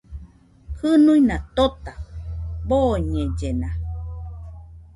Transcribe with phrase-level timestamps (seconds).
[0.77, 1.91] Jɨnuina tota
[2.67, 3.69] boñellena.